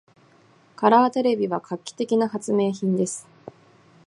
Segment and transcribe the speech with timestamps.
[0.77, 3.27] カラーテレビは画期的な発明品です。